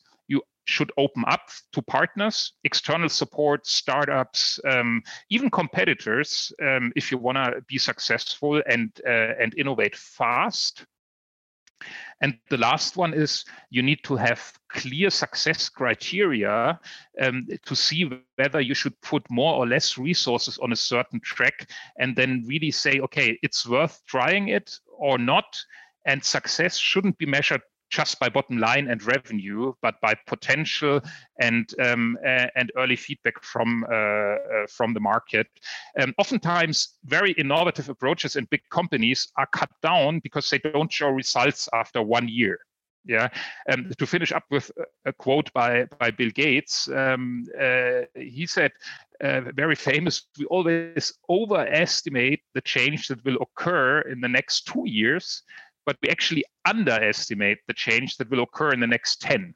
should 0.64 0.92
open 0.96 1.24
up 1.26 1.48
to 1.72 1.82
partners, 1.82 2.52
external 2.64 3.08
support, 3.08 3.66
startups, 3.66 4.60
um, 4.64 5.02
even 5.28 5.50
competitors, 5.50 6.52
um, 6.62 6.92
if 6.96 7.10
you 7.10 7.18
want 7.18 7.36
to 7.36 7.62
be 7.66 7.78
successful 7.78 8.62
and 8.66 8.92
uh, 9.06 9.34
and 9.40 9.54
innovate 9.56 9.96
fast. 9.96 10.84
And 12.20 12.38
the 12.50 12.58
last 12.58 12.96
one 12.96 13.14
is 13.14 13.44
you 13.70 13.82
need 13.82 14.04
to 14.04 14.16
have 14.16 14.52
clear 14.68 15.08
success 15.08 15.68
criteria 15.70 16.78
um, 17.20 17.48
to 17.64 17.74
see 17.74 18.10
whether 18.36 18.60
you 18.60 18.74
should 18.74 19.00
put 19.00 19.30
more 19.30 19.54
or 19.54 19.66
less 19.66 19.96
resources 19.96 20.58
on 20.58 20.72
a 20.72 20.76
certain 20.76 21.20
track 21.20 21.70
and 21.98 22.14
then 22.14 22.44
really 22.46 22.70
say, 22.70 23.00
okay, 23.00 23.38
it's 23.42 23.66
worth 23.66 24.02
trying 24.06 24.48
it 24.48 24.78
or 24.98 25.16
not. 25.16 25.58
And 26.04 26.22
success 26.22 26.76
shouldn't 26.76 27.18
be 27.18 27.26
measured 27.26 27.62
just 27.90 28.18
by 28.20 28.28
bottom 28.28 28.58
line 28.58 28.88
and 28.88 29.02
revenue, 29.02 29.72
but 29.82 30.00
by 30.00 30.14
potential 30.26 31.00
and 31.40 31.74
um, 31.80 32.16
and 32.24 32.70
early 32.76 32.96
feedback 32.96 33.42
from 33.42 33.84
uh, 33.90 33.94
uh, 33.94 34.36
from 34.68 34.94
the 34.94 35.00
market. 35.00 35.48
Um, 35.98 36.14
oftentimes, 36.18 36.96
very 37.04 37.32
innovative 37.32 37.88
approaches 37.88 38.36
in 38.36 38.46
big 38.50 38.62
companies 38.70 39.28
are 39.36 39.46
cut 39.46 39.70
down 39.82 40.20
because 40.20 40.48
they 40.48 40.58
don't 40.58 40.92
show 40.92 41.08
results 41.08 41.68
after 41.72 42.02
one 42.02 42.28
year. 42.28 42.60
Yeah, 43.06 43.28
um, 43.70 43.90
to 43.98 44.06
finish 44.06 44.30
up 44.30 44.44
with 44.50 44.70
a 45.06 45.12
quote 45.12 45.50
by 45.54 45.86
by 45.98 46.10
Bill 46.10 46.30
Gates, 46.30 46.86
um, 46.88 47.44
uh, 47.58 48.02
he 48.14 48.46
said, 48.46 48.72
uh, 49.24 49.40
very 49.54 49.74
famous. 49.74 50.28
We 50.38 50.44
always 50.46 51.14
overestimate 51.28 52.42
the 52.54 52.60
change 52.60 53.08
that 53.08 53.24
will 53.24 53.38
occur 53.40 54.02
in 54.02 54.20
the 54.20 54.28
next 54.28 54.66
two 54.66 54.84
years 54.86 55.42
but 55.86 55.96
we 56.02 56.08
actually 56.08 56.44
underestimate 56.64 57.58
the 57.66 57.74
change 57.74 58.16
that 58.16 58.30
will 58.30 58.42
occur 58.42 58.72
in 58.72 58.80
the 58.80 58.86
next 58.86 59.20
10. 59.20 59.54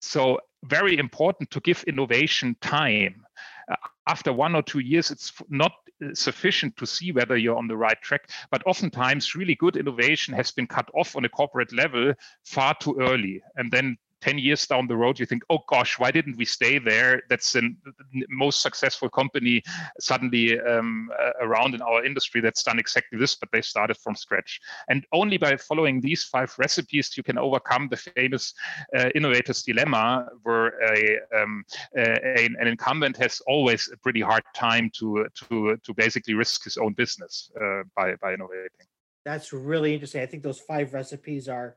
So 0.00 0.38
very 0.64 0.98
important 0.98 1.50
to 1.50 1.60
give 1.60 1.82
innovation 1.84 2.56
time. 2.60 3.24
Uh, 3.70 3.76
after 4.08 4.32
one 4.32 4.54
or 4.54 4.62
two 4.62 4.80
years, 4.80 5.10
it's 5.10 5.32
not 5.48 5.72
sufficient 6.14 6.76
to 6.76 6.86
see 6.86 7.12
whether 7.12 7.36
you're 7.36 7.56
on 7.56 7.66
the 7.66 7.76
right 7.76 8.00
track. 8.02 8.30
But 8.50 8.66
oftentimes, 8.66 9.34
really 9.34 9.54
good 9.54 9.76
innovation 9.76 10.34
has 10.34 10.50
been 10.50 10.66
cut 10.66 10.88
off 10.94 11.16
on 11.16 11.24
a 11.24 11.28
corporate 11.28 11.72
level 11.72 12.14
far 12.44 12.74
too 12.80 12.96
early. 13.00 13.42
And 13.56 13.70
then 13.70 13.96
10 14.20 14.38
years 14.38 14.66
down 14.66 14.86
the 14.86 14.96
road, 14.96 15.18
you 15.18 15.26
think, 15.26 15.42
oh 15.50 15.58
gosh, 15.68 15.98
why 15.98 16.10
didn't 16.10 16.36
we 16.36 16.44
stay 16.44 16.78
there? 16.78 17.22
That's 17.28 17.52
the 17.52 17.74
most 18.28 18.62
successful 18.62 19.08
company 19.08 19.62
suddenly 20.00 20.58
um, 20.60 21.10
around 21.40 21.74
in 21.74 21.82
our 21.82 22.04
industry 22.04 22.40
that's 22.40 22.62
done 22.62 22.78
exactly 22.78 23.18
this, 23.18 23.34
but 23.34 23.48
they 23.52 23.62
started 23.62 23.96
from 23.96 24.14
scratch. 24.14 24.60
And 24.88 25.06
only 25.12 25.36
by 25.36 25.56
following 25.56 26.00
these 26.00 26.24
five 26.24 26.54
recipes, 26.58 27.16
you 27.16 27.22
can 27.22 27.38
overcome 27.38 27.88
the 27.88 27.96
famous 27.96 28.54
uh, 28.96 29.10
innovator's 29.14 29.62
dilemma, 29.62 30.28
where 30.42 30.68
a, 30.92 31.18
um, 31.40 31.64
a, 31.96 32.46
an 32.46 32.66
incumbent 32.66 33.16
has 33.16 33.40
always 33.46 33.88
a 33.92 33.96
pretty 33.98 34.20
hard 34.20 34.42
time 34.54 34.90
to, 34.98 35.26
to, 35.34 35.76
to 35.82 35.94
basically 35.94 36.34
risk 36.34 36.64
his 36.64 36.76
own 36.76 36.92
business 36.92 37.50
uh, 37.60 37.82
by, 37.96 38.14
by 38.16 38.34
innovating. 38.34 38.68
That's 39.24 39.52
really 39.52 39.92
interesting. 39.92 40.22
I 40.22 40.26
think 40.26 40.42
those 40.42 40.60
five 40.60 40.94
recipes 40.94 41.48
are 41.48 41.76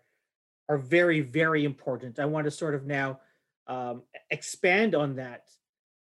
are 0.71 0.77
very, 0.77 1.19
very 1.19 1.65
important. 1.65 2.17
I 2.17 2.23
want 2.23 2.45
to 2.45 2.51
sort 2.51 2.75
of 2.75 2.85
now 2.85 3.19
um, 3.67 4.03
expand 4.29 4.95
on 4.95 5.17
that. 5.17 5.49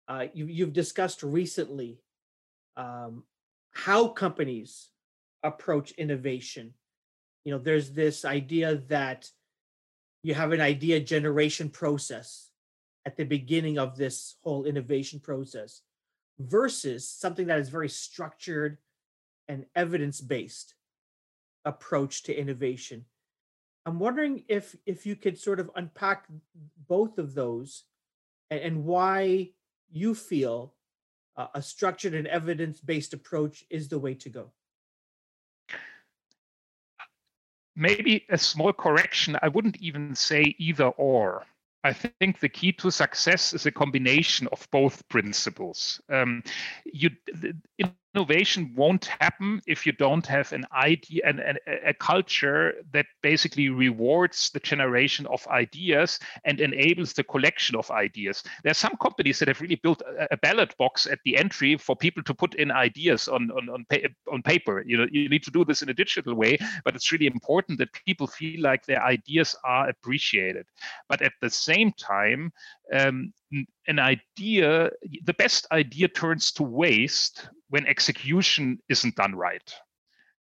Uh, 0.09 0.29
you, 0.33 0.47
you've 0.47 0.73
discussed 0.73 1.23
recently 1.23 1.99
um, 2.75 3.25
how 3.73 4.09
companies 4.09 4.89
approach 5.43 5.91
innovation. 5.93 6.73
You 7.45 7.53
know, 7.53 7.59
there's 7.59 7.91
this 7.91 8.25
idea 8.25 8.77
that 8.89 9.29
you 10.23 10.33
have 10.33 10.53
an 10.53 10.63
idea 10.63 10.99
generation 10.99 11.69
process 11.69 12.49
at 13.05 13.19
the 13.19 13.25
beginning 13.25 13.79
of 13.79 13.99
this 13.99 14.37
whole 14.43 14.65
innovation 14.65 15.21
process 15.21 15.83
versus 16.39 17.07
something 17.07 17.49
that 17.49 17.59
is 17.59 17.69
very 17.69 17.91
structured 17.91 18.79
and 19.47 19.67
evidence 19.77 20.23
based 20.23 20.73
approach 21.67 22.23
to 22.23 22.35
innovation 22.35 23.05
I'm 23.87 23.99
wondering 23.99 24.45
if 24.49 24.75
if 24.87 25.07
you 25.07 25.17
could 25.17 25.39
sort 25.39 25.61
of 25.61 25.71
unpack 25.77 26.27
both 26.89 27.19
of 27.19 27.35
those 27.35 27.85
and, 28.51 28.61
and 28.61 28.85
why 28.85 29.51
you 29.91 30.15
feel 30.15 30.75
uh, 31.37 31.49
a 31.55 31.63
structured 31.63 32.15
and 32.15 32.27
evidence-based 32.27 33.13
approach 33.13 33.65
is 33.71 33.89
the 33.89 33.99
way 33.99 34.15
to 34.15 34.29
go. 34.29 34.53
Maybe 37.77 38.25
a 38.31 38.39
small 38.39 38.73
correction. 38.73 39.37
I 39.43 39.49
wouldn't 39.49 39.79
even 39.79 40.15
say 40.15 40.55
either 40.59 40.87
or. 40.87 41.45
I 41.83 41.93
think 41.93 42.41
the 42.41 42.49
key 42.49 42.73
to 42.73 42.91
success 42.91 43.53
is 43.53 43.67
a 43.67 43.73
combination 43.73 44.49
of 44.53 44.67
both 44.71 45.07
principles. 45.09 46.01
Um, 46.09 46.43
you, 46.85 47.11
innovation 48.15 48.73
won't 48.77 49.07
happen 49.21 49.61
if 49.67 49.85
you 49.85 49.93
don't 49.93 50.27
have 50.27 50.53
an 50.53 50.65
idea 50.73 51.23
and 51.25 51.41
a, 51.41 51.89
a, 51.89 51.95
culture 51.95 52.75
that 52.93 53.07
basically 53.23 53.69
rewards 53.69 54.51
the 54.51 54.61
generation 54.61 55.27
of 55.27 55.47
ideas 55.49 56.21
and 56.45 56.61
enables 56.61 57.13
the 57.13 57.25
collection 57.25 57.75
of 57.77 57.91
ideas. 57.91 58.43
There 58.63 58.71
are 58.71 58.75
some 58.75 58.97
companies 59.03 59.39
that 59.39 59.49
have 59.49 59.61
really 59.61 59.81
built 59.83 60.01
a, 60.03 60.35
a 60.35 60.37
ballot 60.37 60.77
box 60.79 61.07
at 61.07 61.19
the 61.25 61.37
entry 61.37 61.77
for 61.77 61.97
people 61.97 62.23
to 62.25 62.35
put 62.35 62.55
in 62.55 62.71
ideas 62.71 63.29
on 63.29 63.51
on 63.51 63.69
on, 63.69 63.85
pa- 63.91 64.09
on 64.33 64.43
paper. 64.43 64.83
You 64.87 64.99
know, 64.99 65.07
you 65.11 65.29
need 65.29 65.43
to 65.45 65.51
do 65.51 65.65
this 65.65 65.83
in 65.83 65.89
a 65.89 65.95
digital 65.95 66.35
way, 66.35 66.59
but 66.85 66.95
it's 66.95 67.11
really 67.11 67.27
important 67.27 67.79
that 67.79 67.93
people 68.07 68.27
feel 68.27 68.61
like 68.63 68.87
their 68.87 69.03
ideas 69.03 69.57
are 69.65 69.89
appreciated. 69.89 70.67
But 71.09 71.23
at 71.23 71.33
the 71.41 71.51
same 71.51 71.93
time, 71.93 72.53
um, 72.93 73.33
an 73.87 73.99
idea, 73.99 74.91
the 75.25 75.35
best 75.35 75.67
idea 75.73 76.09
turns 76.09 76.53
to 76.53 76.63
waste 76.63 77.49
when 77.71 77.87
execution 77.87 78.79
isn't 78.89 79.17
done 79.17 79.35
right. 79.35 79.75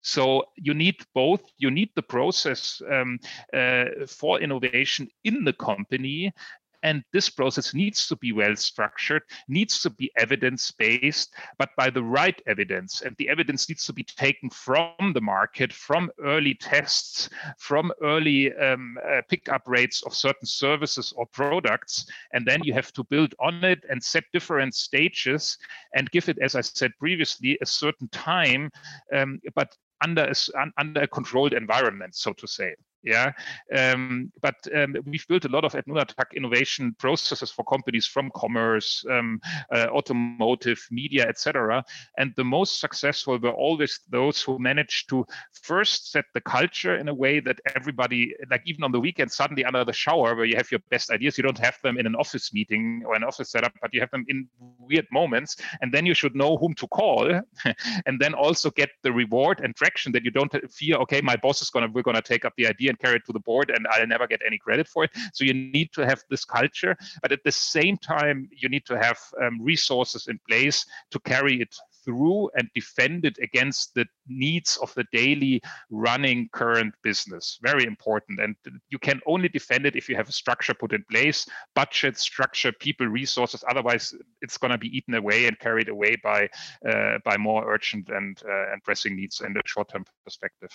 So 0.02 0.46
you 0.56 0.74
need 0.74 0.96
both. 1.14 1.42
You 1.58 1.72
need 1.72 1.90
the 1.96 2.02
process 2.02 2.82
um, 2.90 3.20
uh, 3.54 3.86
for 4.08 4.40
innovation 4.40 5.10
in 5.24 5.44
the 5.44 5.54
company, 5.54 6.34
and 6.84 7.04
this 7.12 7.30
process 7.30 7.74
needs 7.74 8.08
to 8.08 8.16
be 8.16 8.32
well 8.32 8.56
structured, 8.56 9.24
needs 9.48 9.82
to 9.82 9.90
be 9.90 10.12
evidence 10.18 10.72
based, 10.72 11.34
but 11.58 11.70
by 11.78 11.90
the 11.90 12.04
right 12.04 12.42
evidence. 12.48 13.02
And 13.02 13.16
the 13.18 13.30
evidence 13.30 13.68
needs 13.68 13.86
to 13.86 13.94
be 13.94 14.04
taken 14.04 14.50
from 14.50 15.14
the 15.14 15.22
market, 15.22 15.74
from 15.74 16.12
early 16.24 16.56
tests, 16.56 17.30
from 17.58 17.92
early 18.02 18.54
um, 18.56 18.98
uh, 19.06 19.22
pickup 19.28 19.64
rates 19.68 20.04
of 20.04 20.16
certain 20.16 20.46
services 20.46 21.14
or 21.16 21.26
products. 21.28 22.06
And 22.34 22.46
then 22.46 22.64
you 22.64 22.74
have 22.74 22.94
to 22.94 23.04
build 23.04 23.36
on 23.40 23.64
it 23.64 23.84
and 23.90 24.04
set 24.04 24.24
different 24.34 24.74
stages 24.76 25.58
and 25.96 26.10
give 26.12 26.30
it, 26.30 26.40
as 26.40 26.56
I 26.56 26.62
said 26.62 26.92
previously, 27.00 27.58
a 27.62 27.66
certain 27.66 28.08
time, 28.10 28.72
um, 29.14 29.40
but 29.56 29.76
under 30.02 30.24
a, 30.24 30.72
under 30.78 31.02
a 31.02 31.08
controlled 31.08 31.54
environment, 31.54 32.16
so 32.16 32.32
to 32.34 32.48
say. 32.48 32.76
Yeah, 33.02 33.32
um, 33.74 34.30
but 34.42 34.56
um, 34.76 34.94
we've 35.06 35.26
built 35.28 35.46
a 35.46 35.50
lot 35.50 35.64
of 35.64 35.74
at 35.74 35.88
Nunatak 35.88 36.34
innovation 36.36 36.94
processes 37.00 37.50
for 37.50 37.64
companies 37.64 38.06
from 38.06 38.30
commerce, 38.36 39.06
um, 39.10 39.40
uh, 39.74 39.88
automotive, 39.90 40.86
media, 40.92 41.26
etc. 41.26 41.84
And 42.18 42.34
the 42.36 42.44
most 42.44 42.82
successful 42.82 43.38
were 43.38 43.52
always 43.52 44.02
those 44.10 44.42
who 44.42 44.60
managed 44.60 45.08
to 45.10 45.26
first 45.54 46.12
set 46.12 46.26
the 46.34 46.42
culture 46.42 46.98
in 46.98 47.08
a 47.08 47.14
way 47.14 47.40
that 47.40 47.62
everybody, 47.74 48.36
like 48.52 48.64
even 48.66 48.84
on 48.84 48.92
the 48.92 49.00
weekend, 49.00 49.32
suddenly 49.32 49.64
under 49.64 49.86
the 49.86 49.94
shower 49.94 50.36
where 50.36 50.46
you 50.46 50.58
have 50.58 50.70
your 50.70 50.82
best 50.90 51.10
ideas, 51.10 51.38
you 51.38 51.44
don't 51.44 51.58
have 51.58 51.78
them 51.84 51.98
in 51.98 52.06
an 52.06 52.16
office 52.16 52.54
meeting 52.54 53.04
or 53.06 53.16
an 53.16 53.24
office 53.24 53.52
setup, 53.52 53.72
but 53.82 53.94
you 53.94 54.02
have 54.02 54.12
them 54.12 54.26
in 54.28 54.46
weird 54.78 55.08
moments. 55.10 55.56
And 55.82 55.94
then 55.94 56.06
you 56.06 56.14
should 56.14 56.36
know 56.36 56.58
whom 56.58 56.74
to 56.76 56.88
call, 56.88 57.32
and 58.06 58.20
then 58.20 58.34
also 58.34 58.70
get 58.72 58.90
the 59.04 59.12
reward 59.14 59.62
and 59.62 59.74
traction 59.74 60.12
that 60.12 60.26
you 60.26 60.32
don't 60.32 60.54
fear. 60.70 60.98
Okay, 60.98 61.22
my 61.22 61.38
boss 61.38 61.62
is 61.62 61.70
gonna 61.70 61.88
we're 61.94 62.02
gonna 62.02 62.22
take 62.22 62.44
up 62.44 62.54
the 62.58 62.68
idea 62.68 62.89
and 62.90 63.00
carry 63.00 63.18
it 63.18 63.26
to 63.26 63.34
the 63.34 63.40
board 63.40 63.70
and 63.70 63.88
I'll 63.92 64.08
never 64.08 64.28
get 64.28 64.42
any 64.46 64.58
credit 64.58 64.88
for 64.88 65.06
it. 65.06 65.12
So 65.34 65.44
you 65.44 65.54
need 65.54 65.92
to 65.94 66.06
have 66.06 66.24
this 66.30 66.46
culture, 66.46 66.96
but 67.22 67.32
at 67.32 67.44
the 67.44 67.52
same 67.52 67.98
time, 67.98 68.50
you 68.52 68.70
need 68.70 68.86
to 68.88 69.00
have 69.00 69.20
um, 69.42 69.62
resources 69.62 70.28
in 70.28 70.40
place 70.48 70.86
to 71.12 71.20
carry 71.20 71.62
it 71.62 71.76
through 72.04 72.50
and 72.56 72.70
defend 72.74 73.26
it 73.26 73.38
against 73.42 73.94
the 73.94 74.06
needs 74.28 74.78
of 74.78 74.94
the 74.96 75.06
daily 75.12 75.62
running 75.90 76.50
current 76.52 76.94
business. 77.04 77.60
Very 77.62 77.86
important. 77.86 78.40
And 78.40 78.56
you 78.90 79.00
can 79.00 79.20
only 79.26 79.50
defend 79.50 79.86
it 79.86 79.96
if 79.96 80.10
you 80.10 80.16
have 80.16 80.30
a 80.30 80.34
structure 80.34 80.74
put 80.74 80.94
in 80.94 81.04
place, 81.12 81.48
budget, 81.76 82.18
structure, 82.18 82.72
people, 82.72 83.08
resources. 83.08 83.64
Otherwise, 83.70 84.14
it's 84.42 84.58
going 84.58 84.72
to 84.72 84.78
be 84.78 84.96
eaten 84.96 85.16
away 85.16 85.46
and 85.46 85.60
carried 85.60 85.90
away 85.90 86.16
by 86.24 86.50
uh, 86.88 87.18
by 87.24 87.38
more 87.38 87.72
urgent 87.72 88.10
and 88.10 88.42
uh, 88.48 88.72
and 88.72 88.84
pressing 88.84 89.16
needs 89.16 89.42
in 89.42 89.54
the 89.54 89.62
short-term 89.66 90.06
perspective. 90.26 90.72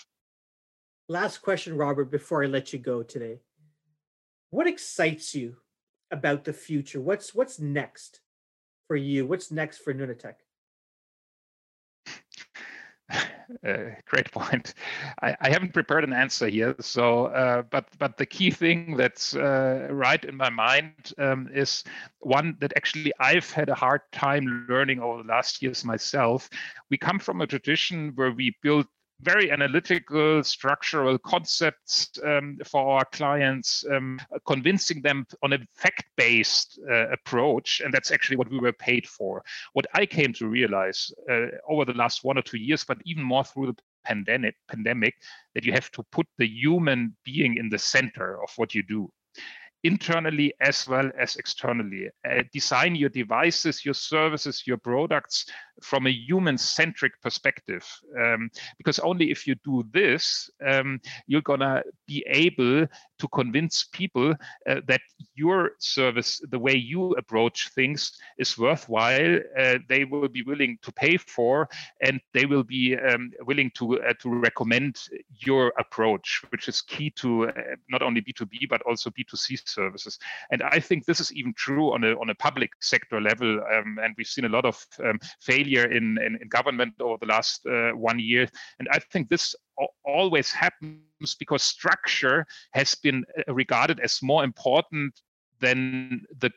Last 1.08 1.42
question, 1.42 1.76
Robert, 1.76 2.10
before 2.10 2.42
I 2.42 2.46
let 2.46 2.72
you 2.72 2.78
go 2.78 3.02
today. 3.02 3.40
What 4.48 4.66
excites 4.66 5.34
you 5.34 5.56
about 6.10 6.44
the 6.44 6.52
future? 6.52 7.00
What's 7.00 7.34
what's 7.34 7.58
next 7.58 8.20
for 8.86 8.96
you? 8.96 9.26
What's 9.26 9.50
next 9.50 9.78
for 9.78 9.92
Nunatak? 9.92 10.36
Uh, 13.62 13.90
great 14.06 14.30
point. 14.32 14.72
I, 15.20 15.36
I, 15.38 15.50
haven't 15.50 15.74
prepared 15.74 16.02
an 16.02 16.14
answer 16.14 16.48
here. 16.48 16.74
So, 16.80 17.26
uh, 17.26 17.60
but 17.62 17.86
but 17.98 18.16
the 18.16 18.24
key 18.24 18.50
thing 18.50 18.96
that's 18.96 19.36
uh, 19.36 19.88
right 19.90 20.24
in 20.24 20.34
my 20.34 20.48
mind 20.48 21.12
um, 21.18 21.50
is 21.52 21.84
one 22.20 22.56
that 22.60 22.72
actually 22.74 23.12
I've 23.20 23.50
had 23.50 23.68
a 23.68 23.74
hard 23.74 24.00
time 24.12 24.66
learning 24.68 25.00
over 25.00 25.22
the 25.22 25.28
last 25.28 25.62
years 25.62 25.84
myself. 25.84 26.48
We 26.90 26.96
come 26.96 27.18
from 27.18 27.42
a 27.42 27.46
tradition 27.46 28.12
where 28.14 28.32
we 28.32 28.56
build 28.62 28.86
very 29.24 29.50
analytical, 29.50 30.44
structural 30.44 31.18
concepts 31.18 32.10
um, 32.22 32.58
for 32.64 32.98
our 32.98 33.04
clients, 33.06 33.84
um, 33.90 34.20
convincing 34.46 35.00
them 35.02 35.26
on 35.42 35.54
a 35.54 35.58
fact 35.74 36.04
based 36.16 36.78
uh, 36.90 37.08
approach. 37.08 37.80
And 37.82 37.92
that's 37.92 38.10
actually 38.10 38.36
what 38.36 38.50
we 38.50 38.58
were 38.58 38.72
paid 38.72 39.06
for. 39.06 39.42
What 39.72 39.86
I 39.94 40.06
came 40.06 40.32
to 40.34 40.46
realize 40.46 41.10
uh, 41.30 41.46
over 41.68 41.84
the 41.84 41.94
last 41.94 42.22
one 42.22 42.38
or 42.38 42.42
two 42.42 42.58
years, 42.58 42.84
but 42.84 42.98
even 43.04 43.22
more 43.22 43.44
through 43.44 43.66
the 43.72 43.76
pandemic, 44.04 44.54
pandemic, 44.68 45.14
that 45.54 45.64
you 45.64 45.72
have 45.72 45.90
to 45.92 46.02
put 46.12 46.26
the 46.38 46.46
human 46.46 47.16
being 47.24 47.56
in 47.56 47.70
the 47.70 47.78
center 47.78 48.42
of 48.42 48.50
what 48.56 48.74
you 48.74 48.82
do 48.82 49.10
internally 49.84 50.52
as 50.60 50.88
well 50.88 51.10
as 51.18 51.36
externally. 51.36 52.08
Uh, 52.28 52.42
design 52.52 52.94
your 52.96 53.10
devices, 53.10 53.84
your 53.84 53.94
services, 53.94 54.66
your 54.66 54.78
products 54.78 55.46
from 55.82 56.06
a 56.06 56.10
human 56.10 56.58
centric 56.58 57.20
perspective. 57.20 57.86
Um, 58.18 58.50
because 58.78 58.98
only 58.98 59.30
if 59.30 59.46
you 59.46 59.54
do 59.64 59.84
this, 59.92 60.50
um, 60.66 61.00
you're 61.26 61.42
to 61.42 61.82
be 62.06 62.24
able 62.28 62.86
to 63.18 63.28
convince 63.28 63.84
people 63.84 64.34
uh, 64.68 64.80
that 64.86 65.00
your 65.34 65.72
service, 65.78 66.40
the 66.50 66.58
way 66.58 66.74
you 66.74 67.12
approach 67.12 67.68
things, 67.74 68.12
is 68.38 68.58
worthwhile. 68.58 69.38
Uh, 69.58 69.78
they 69.88 70.04
will 70.04 70.28
be 70.28 70.42
willing 70.42 70.78
to 70.82 70.92
pay 70.92 71.16
for, 71.16 71.68
and 72.00 72.20
they 72.32 72.46
will 72.46 72.64
be 72.64 72.96
um, 72.96 73.30
willing 73.46 73.70
to 73.74 74.00
uh, 74.02 74.12
to 74.20 74.28
recommend 74.28 75.00
your 75.46 75.72
approach, 75.78 76.42
which 76.50 76.68
is 76.68 76.82
key 76.82 77.10
to 77.10 77.48
uh, 77.48 77.52
not 77.88 78.02
only 78.02 78.20
B2B 78.20 78.68
but 78.68 78.82
also 78.82 79.10
B2C 79.10 79.66
services. 79.66 80.18
And 80.50 80.62
I 80.62 80.80
think 80.80 81.04
this 81.04 81.20
is 81.20 81.32
even 81.32 81.54
true 81.54 81.92
on 81.92 82.04
a 82.04 82.12
on 82.20 82.30
a 82.30 82.34
public 82.34 82.70
sector 82.80 83.20
level. 83.20 83.60
Um, 83.72 83.98
and 84.02 84.14
we've 84.16 84.26
seen 84.26 84.44
a 84.44 84.48
lot 84.48 84.64
of 84.64 84.84
um, 85.04 85.18
failure 85.64 85.90
in, 85.90 86.18
in, 86.18 86.38
in 86.40 86.48
government 86.48 86.94
over 87.00 87.16
the 87.20 87.26
last 87.26 87.66
uh, 87.66 87.90
one 87.92 88.18
year. 88.18 88.48
And 88.78 88.88
I 88.92 88.98
think 88.98 89.28
this 89.28 89.54
always 90.04 90.50
happens 90.52 91.34
because 91.38 91.62
structure 91.62 92.46
has 92.72 92.94
been 92.94 93.24
uh, 93.38 93.54
regarded 93.54 94.00
as 94.00 94.22
more 94.22 94.44
important 94.44 95.20
than 95.60 96.24
the 96.38 96.50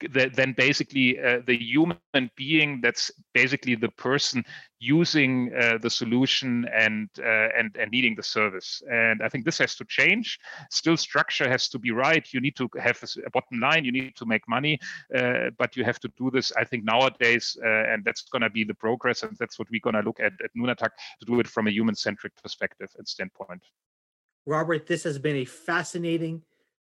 the, 0.00 0.30
then 0.34 0.52
basically 0.52 1.18
uh, 1.18 1.40
the 1.46 1.56
human 1.56 2.30
being 2.36 2.80
that's 2.80 3.10
basically 3.34 3.74
the 3.74 3.90
person 3.90 4.44
using 4.80 5.52
uh, 5.60 5.78
the 5.78 5.90
solution 5.90 6.66
and 6.72 7.08
uh, 7.18 7.48
and 7.56 7.76
and 7.76 7.90
needing 7.90 8.14
the 8.14 8.22
service. 8.22 8.82
And 8.90 9.22
i 9.22 9.28
think 9.28 9.44
this 9.44 9.58
has 9.58 9.74
to 9.76 9.84
change. 9.84 10.38
Still 10.70 10.96
structure 10.96 11.48
has 11.48 11.68
to 11.70 11.78
be 11.78 11.90
right. 11.90 12.26
You 12.32 12.40
need 12.40 12.56
to 12.56 12.68
have 12.78 13.02
a 13.26 13.30
bottom 13.30 13.60
line. 13.60 13.84
You 13.84 13.92
need 13.92 14.16
to 14.16 14.26
make 14.26 14.48
money 14.48 14.78
uh, 15.14 15.50
but 15.58 15.76
you 15.76 15.84
have 15.84 15.98
to 16.00 16.08
do 16.16 16.30
this 16.30 16.52
i 16.56 16.64
think 16.64 16.84
nowadays 16.84 17.56
uh, 17.64 17.92
and 17.92 18.04
that's 18.04 18.22
going 18.22 18.42
to 18.42 18.50
be 18.50 18.64
the 18.64 18.74
progress 18.74 19.22
and 19.22 19.36
that's 19.38 19.58
what 19.58 19.68
we're 19.70 19.80
going 19.80 19.94
to 19.94 20.02
look 20.02 20.20
at 20.20 20.32
at 20.44 20.50
Nunatak 20.56 20.90
to 21.20 21.26
do 21.26 21.40
it 21.40 21.46
from 21.46 21.66
a 21.66 21.70
human 21.70 21.94
centric 21.94 22.34
perspective 22.42 22.90
and 22.98 23.06
standpoint. 23.06 23.62
Robert 24.46 24.86
this 24.86 25.04
has 25.04 25.18
been 25.18 25.36
a 25.36 25.44
fascinating 25.44 26.42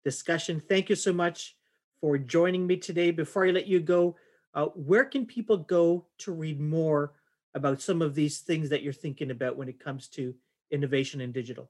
discussion. 0.03 0.59
Thank 0.59 0.89
you 0.89 0.95
so 0.95 1.13
much 1.13 1.55
for 2.01 2.17
joining 2.17 2.65
me 2.67 2.77
today. 2.77 3.11
Before 3.11 3.45
I 3.45 3.51
let 3.51 3.67
you 3.67 3.79
go, 3.79 4.15
uh, 4.53 4.65
where 4.67 5.05
can 5.05 5.25
people 5.25 5.57
go 5.57 6.05
to 6.19 6.31
read 6.31 6.59
more 6.59 7.13
about 7.55 7.81
some 7.81 8.01
of 8.01 8.15
these 8.15 8.39
things 8.39 8.69
that 8.69 8.83
you're 8.83 8.93
thinking 8.93 9.31
about 9.31 9.57
when 9.57 9.69
it 9.69 9.79
comes 9.79 10.07
to 10.09 10.33
innovation 10.71 11.21
and 11.21 11.33
digital? 11.33 11.69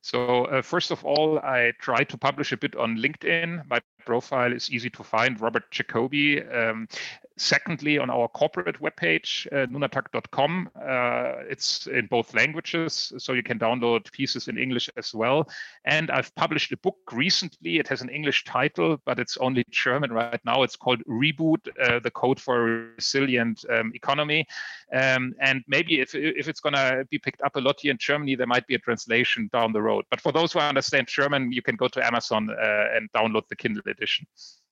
So 0.00 0.46
uh, 0.46 0.62
first 0.62 0.90
of 0.90 1.04
all, 1.04 1.38
I 1.40 1.72
try 1.80 2.04
to 2.04 2.16
publish 2.16 2.52
a 2.52 2.56
bit 2.56 2.76
on 2.76 2.96
LinkedIn. 2.96 3.68
My 3.68 3.80
profile 4.08 4.54
is 4.54 4.70
easy 4.70 4.88
to 4.88 5.04
find, 5.04 5.38
Robert 5.38 5.70
Jacobi. 5.70 6.28
Um, 6.60 6.88
secondly, 7.36 7.98
on 7.98 8.08
our 8.08 8.26
corporate 8.28 8.80
webpage, 8.80 9.46
uh, 9.52 9.66
nunatak.com, 9.66 10.70
uh, 10.74 11.44
it's 11.52 11.86
in 11.86 12.06
both 12.06 12.34
languages, 12.34 13.12
so 13.18 13.34
you 13.34 13.42
can 13.42 13.58
download 13.58 14.10
pieces 14.10 14.48
in 14.48 14.56
English 14.56 14.88
as 14.96 15.14
well. 15.14 15.46
And 15.84 16.10
I've 16.10 16.34
published 16.36 16.72
a 16.72 16.78
book 16.78 16.96
recently. 17.12 17.78
It 17.78 17.88
has 17.88 18.00
an 18.00 18.08
English 18.08 18.44
title, 18.44 18.98
but 19.04 19.18
it's 19.18 19.36
only 19.36 19.64
German 19.70 20.10
right 20.10 20.40
now. 20.44 20.62
It's 20.62 20.76
called 20.76 21.02
Reboot, 21.04 21.68
uh, 21.84 22.00
the 22.00 22.10
Code 22.10 22.40
for 22.40 22.56
a 22.56 22.64
Resilient 22.96 23.64
um, 23.70 23.92
Economy. 23.94 24.46
Um, 24.92 25.34
and 25.40 25.62
maybe 25.68 26.00
if, 26.00 26.14
if 26.14 26.48
it's 26.48 26.60
going 26.60 26.74
to 26.74 27.06
be 27.10 27.18
picked 27.18 27.42
up 27.42 27.56
a 27.56 27.60
lot 27.60 27.76
here 27.80 27.92
in 27.92 27.98
Germany, 27.98 28.36
there 28.36 28.46
might 28.46 28.66
be 28.66 28.74
a 28.74 28.78
translation 28.78 29.50
down 29.52 29.72
the 29.72 29.82
road. 29.82 30.06
But 30.10 30.22
for 30.22 30.32
those 30.32 30.52
who 30.54 30.60
understand 30.60 31.08
German, 31.08 31.52
you 31.52 31.60
can 31.60 31.76
go 31.76 31.88
to 31.88 32.04
Amazon 32.04 32.48
uh, 32.50 32.96
and 32.96 33.12
download 33.12 33.46
the 33.48 33.56
Kindle 33.56 33.82
edition. 33.98 34.26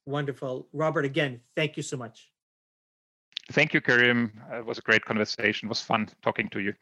Wonderful. 0.07 0.69
Robert, 0.73 1.05
again, 1.05 1.41
thank 1.55 1.77
you 1.77 1.83
so 1.83 1.97
much. 1.97 2.31
Thank 3.53 3.75
you, 3.75 3.81
Karim. 3.81 4.33
Uh, 4.51 4.59
it 4.59 4.67
was 4.67 4.79
a 4.79 4.83
great 4.83 5.05
conversation. 5.05 5.67
It 5.67 5.69
was 5.69 5.83
fun 5.83 6.09
talking 6.23 6.49
to 6.51 6.61
you. 6.61 6.75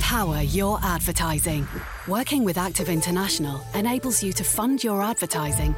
Power 0.00 0.40
your 0.40 0.78
advertising. 0.82 1.66
Working 2.06 2.44
with 2.44 2.58
Active 2.58 2.88
International 2.88 3.60
enables 3.74 4.22
you 4.22 4.32
to 4.34 4.44
fund 4.44 4.84
your 4.84 5.02
advertising 5.02 5.74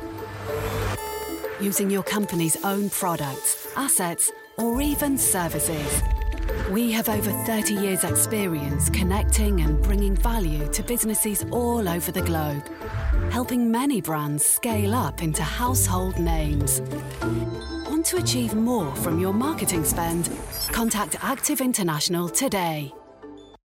using 1.61 1.91
your 1.91 2.03
company's 2.03 2.57
own 2.65 2.91
products, 2.91 3.69
assets, 3.77 4.31
or 4.57 4.81
even 4.81 5.19
services. 5.19 6.03
We 6.71 6.93
have 6.93 7.09
over 7.09 7.31
30 7.31 7.75
years' 7.75 8.05
experience 8.05 8.91
connecting 8.91 9.61
and 9.63 9.83
bringing 9.83 10.15
value 10.17 10.69
to 10.73 10.83
businesses 10.83 11.45
all 11.51 11.89
over 11.89 12.13
the 12.13 12.23
globe 12.23 12.63
helping 13.31 13.71
many 13.71 14.01
brands 14.01 14.45
scale 14.45 14.95
up 14.95 15.23
into 15.23 15.43
household 15.43 16.19
names. 16.19 16.81
Want 17.89 18.05
to 18.07 18.17
achieve 18.17 18.55
more 18.55 18.95
from 18.97 19.19
your 19.19 19.33
marketing 19.33 19.85
spend? 19.85 20.31
Contact 20.73 21.17
Active 21.23 21.61
International 21.61 22.29
today. 22.29 22.93